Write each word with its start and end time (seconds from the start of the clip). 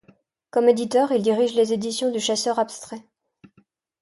Comme 0.49 0.67
éditeur, 0.67 1.11
il 1.11 1.21
dirige 1.21 1.53
les 1.53 1.73
Éditions 1.73 2.11
du 2.11 2.19
Chasseur 2.19 2.57
abstrait. 2.57 3.03